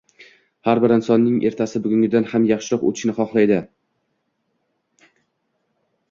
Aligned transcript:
Har-bir 0.67 0.91
inson 0.93 1.25
o‘zining 1.25 1.41
ertasi 1.49 1.81
bugunidan 1.83 2.25
ham 2.31 2.47
yaxshiroq 2.51 2.85
o‘tishini 2.87 3.15
xohlaydi 3.17 3.59